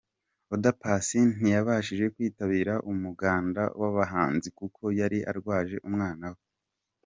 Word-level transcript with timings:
Oda 0.53 0.71
Paccy 0.81 1.19
ntiyabashije 1.35 2.05
kwitabira 2.13 2.73
umuganda 2.91 3.61
w’abahanzi 3.79 4.47
kuko 4.59 4.83
yari 4.99 5.19
arwaje 5.31 5.77
umwana 5.89 6.25
we. 6.33 6.41